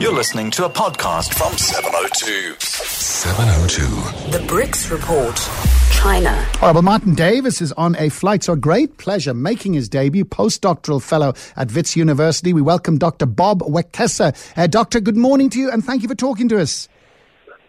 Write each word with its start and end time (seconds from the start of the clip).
You're 0.00 0.12
listening 0.12 0.50
to 0.52 0.64
a 0.64 0.68
podcast 0.68 1.34
from 1.34 1.56
702. 1.56 2.56
702. 2.58 4.36
The 4.36 4.44
BRICS 4.44 4.90
Report. 4.90 5.36
China. 5.92 6.30
All 6.54 6.68
right, 6.68 6.74
well, 6.74 6.82
Martin 6.82 7.14
Davis 7.14 7.62
is 7.62 7.72
on 7.74 7.94
a 7.96 8.08
flight, 8.08 8.42
so 8.42 8.54
a 8.54 8.56
great 8.56 8.98
pleasure 8.98 9.32
making 9.32 9.74
his 9.74 9.88
debut, 9.88 10.24
postdoctoral 10.24 11.00
fellow 11.00 11.32
at 11.56 11.72
Wits 11.72 11.96
University. 11.96 12.52
We 12.52 12.60
welcome 12.60 12.98
Dr. 12.98 13.24
Bob 13.24 13.60
Wekesa. 13.60 14.36
Uh, 14.56 14.66
doctor, 14.66 14.98
good 14.98 15.16
morning 15.16 15.48
to 15.50 15.60
you, 15.60 15.70
and 15.70 15.84
thank 15.84 16.02
you 16.02 16.08
for 16.08 16.16
talking 16.16 16.48
to 16.48 16.60
us. 16.60 16.88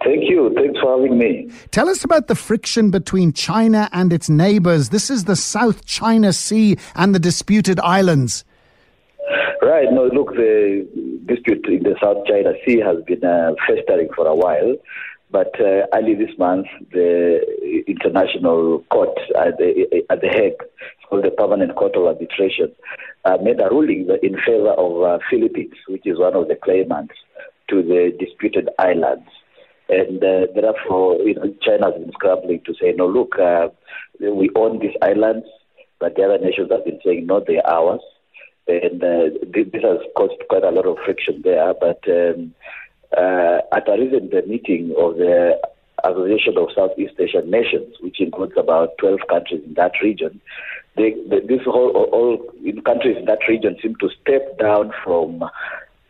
Thank 0.03 0.23
you. 0.27 0.51
Thanks 0.55 0.79
for 0.79 0.97
having 0.99 1.19
me. 1.19 1.51
Tell 1.69 1.87
us 1.87 2.03
about 2.03 2.27
the 2.27 2.35
friction 2.35 2.89
between 2.89 3.33
China 3.33 3.87
and 3.93 4.11
its 4.11 4.29
neighbors. 4.29 4.89
This 4.89 5.11
is 5.11 5.25
the 5.25 5.35
South 5.35 5.85
China 5.85 6.33
Sea 6.33 6.77
and 6.95 7.13
the 7.13 7.19
disputed 7.19 7.79
islands. 7.81 8.43
Right. 9.61 9.87
No, 9.91 10.05
look, 10.13 10.29
the 10.35 10.87
dispute 11.25 11.65
in 11.67 11.83
the 11.83 11.95
South 12.01 12.25
China 12.27 12.53
Sea 12.65 12.79
has 12.79 13.03
been 13.05 13.23
uh, 13.23 13.53
festering 13.67 14.09
for 14.16 14.27
a 14.27 14.35
while. 14.35 14.75
But 15.31 15.59
uh, 15.59 15.88
early 15.93 16.16
this 16.16 16.38
month, 16.38 16.67
the 16.91 17.41
International 17.88 18.83
Court 18.91 19.17
at 19.38 19.57
the, 19.57 20.03
at 20.09 20.21
the 20.21 20.30
Hague, 20.30 20.61
called 21.09 21.25
the 21.25 21.31
Permanent 21.31 21.75
Court 21.75 21.95
of 21.95 22.05
Arbitration, 22.05 22.71
uh, 23.25 23.38
made 23.41 23.59
a 23.59 23.69
ruling 23.69 24.07
in 24.21 24.38
favor 24.45 24.71
of 24.71 25.03
uh, 25.03 25.19
Philippines, 25.30 25.73
which 25.88 26.05
is 26.05 26.19
one 26.19 26.35
of 26.35 26.47
the 26.47 26.55
claimants 26.55 27.16
to 27.69 27.81
the 27.81 28.16
disputed 28.19 28.69
islands. 28.80 29.27
And 29.89 30.23
uh, 30.23 30.47
therefore, 30.55 31.17
you 31.21 31.35
know, 31.35 31.53
China 31.61 31.91
has 31.91 32.02
been 32.02 32.11
scrambling 32.13 32.61
to 32.66 32.73
say, 32.80 32.94
no, 32.95 33.07
look, 33.07 33.38
uh, 33.39 33.69
we 34.19 34.49
own 34.55 34.80
these 34.80 34.95
islands, 35.02 35.45
but 35.99 36.16
the 36.16 36.23
other 36.23 36.38
nations 36.38 36.71
have 36.71 36.85
been 36.85 36.99
saying, 37.03 37.25
no, 37.25 37.44
they're 37.45 37.67
ours. 37.67 38.02
And 38.67 39.03
uh, 39.03 39.29
this 39.53 39.83
has 39.83 39.99
caused 40.15 40.41
quite 40.49 40.63
a 40.63 40.71
lot 40.71 40.85
of 40.87 40.97
friction 41.05 41.41
there. 41.43 41.73
But 41.73 42.01
um, 42.07 42.53
uh, 43.15 43.59
at 43.71 43.88
a 43.88 43.97
recent 43.99 44.33
meeting 44.47 44.93
of 44.97 45.17
the 45.17 45.59
Association 46.03 46.57
of 46.57 46.69
Southeast 46.75 47.13
Asian 47.19 47.49
Nations, 47.49 47.95
which 48.02 48.19
includes 48.19 48.53
about 48.57 48.97
12 48.99 49.19
countries 49.30 49.63
in 49.66 49.73
that 49.75 49.94
region, 50.02 50.41
they, 50.95 51.16
they, 51.30 51.39
this 51.41 51.61
whole 51.66 51.91
all 51.91 52.53
in 52.63 52.81
countries 52.81 53.17
in 53.17 53.25
that 53.25 53.39
region 53.47 53.77
seem 53.81 53.95
to 53.95 54.09
step 54.22 54.57
down 54.59 54.94
from 55.03 55.44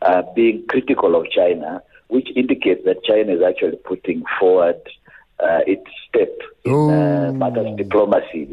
uh, 0.01 0.21
being 0.35 0.65
critical 0.67 1.15
of 1.15 1.29
China, 1.31 1.81
which 2.07 2.29
indicates 2.35 2.85
that 2.85 3.03
China 3.03 3.33
is 3.33 3.41
actually 3.41 3.77
putting 3.77 4.23
forward 4.39 4.79
uh, 5.39 5.59
its 5.65 5.85
step 6.07 6.31
in 6.63 6.73
uh, 6.73 7.31
matters 7.33 7.65
of 7.67 7.77
diplomacy. 7.77 8.47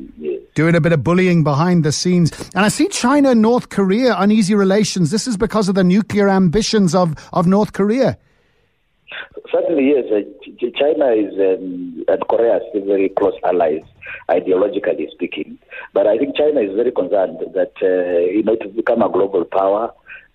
Doing 0.55 0.75
a 0.75 0.81
bit 0.81 0.92
of 0.92 1.03
bullying 1.03 1.45
behind 1.45 1.83
the 1.84 1.92
scenes. 1.92 2.31
And 2.55 2.64
I 2.64 2.69
see 2.69 2.89
China 2.89 3.31
and 3.31 3.41
North 3.41 3.70
Korea 3.70 4.14
uneasy 4.19 4.55
relations. 4.55 5.11
This 5.11 5.27
is 5.27 5.36
because 5.36 5.69
of 5.69 5.75
the 5.75 5.84
nuclear 5.84 6.28
ambitions 6.28 6.94
of, 6.94 7.14
of 7.33 7.47
North 7.47 7.72
Korea. 7.72 8.19
Certainly, 9.50 9.94
yes. 9.94 10.05
Uh, 10.11 10.69
China 10.78 11.12
is 11.12 11.33
um, 11.34 12.05
and 12.09 12.28
Korea 12.28 12.55
are 12.55 12.61
still 12.70 12.84
very 12.86 13.09
close 13.11 13.34
allies, 13.44 13.83
ideologically 14.28 15.11
speaking. 15.11 15.59
But 15.92 16.06
I 16.06 16.19
think 16.19 16.36
China 16.36 16.61
is 16.61 16.75
very 16.75 16.92
concerned 16.92 17.39
that 17.55 17.72
uh, 17.83 18.19
you 18.31 18.42
become 18.75 19.03
a 19.03 19.09
global 19.09 19.44
power, 19.44 19.92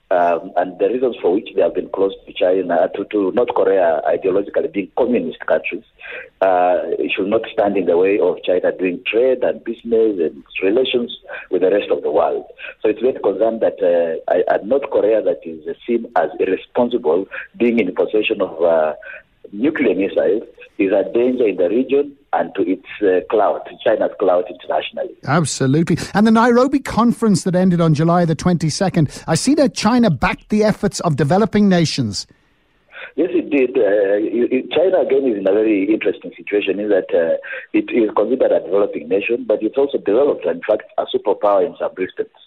um, 0.09 0.52
and 0.55 0.80
the 0.80 0.88
reasons 0.88 1.17
for 1.22 1.33
which 1.33 1.50
they 1.53 1.61
have 1.61 1.75
been 1.75 1.89
close 1.89 2.13
to 2.25 2.33
China, 2.33 2.89
to, 2.95 3.03
to 3.11 3.31
North 3.33 3.50
Korea, 3.55 4.02
ideologically 4.08 4.72
being 4.72 4.91
communist 4.97 5.39
countries, 5.45 5.83
uh, 6.41 6.77
should 7.14 7.27
not 7.27 7.41
stand 7.52 7.75
in 7.75 7.86
the 7.86 7.97
way 7.97 8.17
of 8.19 8.41
China 8.44 8.72
doing 8.72 9.03
trade 9.05 9.44
and 9.44 9.64
business 9.64 10.17
and 10.19 10.44
relations 10.64 11.17
with 11.52 11.61
the 11.61 11.72
rest 11.72 11.91
of 11.91 12.03
the 12.03 12.11
world. 12.11 12.45
So 12.81 12.89
it's 12.89 13.02
very 13.02 13.19
concerned 13.19 13.61
that 13.61 13.77
uh, 13.83 14.58
North 14.64 14.89
Korea, 14.91 15.22
that 15.22 15.41
is 15.44 15.66
seen 15.86 16.05
as 16.16 16.30
irresponsible, 16.39 17.25
being 17.58 17.80
in 17.80 17.94
possession 17.94 18.42
of 18.42 18.61
uh, 18.64 18.94
nuclear 19.52 19.95
missiles, 19.95 20.44
is 20.77 20.92
a 20.94 21.03
danger 21.11 21.47
in 21.47 21.58
the 21.58 21.69
region 21.69 22.16
and 22.38 22.53
to 22.55 22.61
its 22.61 22.85
uh, 23.02 23.25
clout, 23.30 23.67
China's 23.83 24.11
clout 24.19 24.45
internationally. 24.49 25.15
Absolutely. 25.25 25.98
And 26.14 26.27
the 26.27 26.31
Nairobi 26.31 26.80
conference 26.80 27.43
that 27.43 27.55
ended 27.55 27.81
on 27.81 27.93
July 27.93 28.25
the 28.25 28.36
22nd, 28.36 29.23
I 29.27 29.36
see 29.36 29.55
that 29.55 29.73
China 29.73 30.09
backed 30.09 30.49
the 30.49 30.64
efforts 30.64 30.99
of 31.02 31.15
developing 31.15 31.67
nations. 31.67 32.27
Yes, 33.15 33.30
it 33.33 33.49
did. 33.49 33.73
Uh, 33.73 34.21
China, 34.75 35.02
again, 35.02 35.25
is 35.25 35.39
in 35.39 35.48
a 35.48 35.52
very 35.52 35.92
interesting 35.92 36.31
situation 36.37 36.80
in 36.80 36.89
that 36.89 37.09
uh, 37.09 37.37
it 37.73 37.89
is 37.89 38.14
considered 38.15 38.52
a 38.52 38.59
developing 38.61 39.09
nation, 39.09 39.45
but 39.48 39.58
it's 39.64 39.77
also 39.77 39.98
developed, 39.98 40.45
and 40.45 40.58
in 40.58 40.61
fact, 40.61 40.83
a 40.99 41.05
superpower 41.09 41.65
in 41.65 41.75
some 41.80 41.92
respects. 41.98 42.37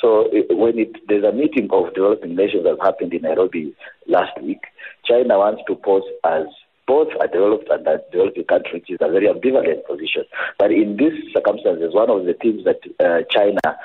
So 0.00 0.28
when 0.50 0.78
it, 0.78 0.96
there's 1.06 1.22
a 1.22 1.30
meeting 1.30 1.68
of 1.70 1.94
developing 1.94 2.34
nations 2.34 2.64
that 2.64 2.76
happened 2.82 3.14
in 3.14 3.22
Nairobi 3.22 3.74
last 4.08 4.34
week, 4.42 4.62
China 5.04 5.38
wants 5.38 5.62
to 5.68 5.76
pose 5.76 6.02
as 6.24 6.46
both 6.86 7.08
a 7.20 7.26
developed 7.28 7.68
and 7.70 7.86
developing 8.12 8.44
country, 8.44 8.80
which 8.80 8.90
is 8.90 8.98
a 9.00 9.10
very 9.10 9.26
ambivalent 9.26 9.84
position. 9.86 10.24
But 10.58 10.70
in 10.70 10.96
these 10.96 11.14
circumstances, 11.34 11.94
one 11.94 12.10
of 12.10 12.24
the 12.24 12.34
things 12.34 12.64
that 12.64 12.80
uh, 13.00 13.22
China 13.30 13.76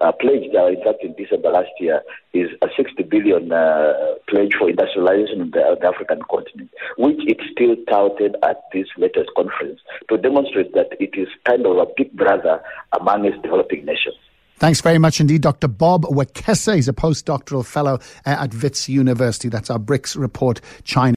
uh, 0.00 0.12
pledged, 0.12 0.54
uh, 0.54 0.66
in 0.66 0.82
fact, 0.82 1.02
in 1.02 1.14
December 1.14 1.50
last 1.50 1.70
year, 1.78 2.02
is 2.32 2.48
a 2.62 2.68
60 2.76 3.02
billion 3.04 3.52
uh, 3.52 3.92
pledge 4.28 4.54
for 4.58 4.70
industrialization 4.70 5.42
of 5.42 5.50
the, 5.52 5.76
the, 5.80 5.86
African 5.86 6.20
continent, 6.30 6.70
which 6.96 7.20
it 7.26 7.38
still 7.52 7.76
touted 7.88 8.36
at 8.42 8.62
this 8.72 8.86
latest 8.96 9.30
conference 9.36 9.80
to 10.08 10.16
demonstrate 10.16 10.72
that 10.74 10.88
it 10.98 11.10
is 11.14 11.28
kind 11.46 11.66
of 11.66 11.76
a 11.76 11.86
big 11.96 12.12
brother 12.12 12.60
among 12.98 13.26
its 13.26 13.36
developing 13.42 13.84
nations. 13.84 14.16
Thanks 14.60 14.82
very 14.82 14.98
much 14.98 15.22
indeed, 15.22 15.40
Dr. 15.40 15.68
Bob 15.68 16.02
Wekesa. 16.04 16.74
He's 16.74 16.86
a 16.86 16.92
postdoctoral 16.92 17.64
fellow 17.64 17.94
uh, 18.26 18.44
at 18.44 18.54
Wits 18.54 18.90
University. 18.90 19.48
That's 19.48 19.70
our 19.70 19.78
BRICS 19.78 20.18
report, 20.18 20.60
China. 20.84 21.08